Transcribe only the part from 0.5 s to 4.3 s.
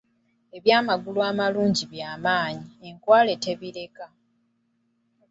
Eby'amagulu amalungi by'omanyi, enkwale tebireka.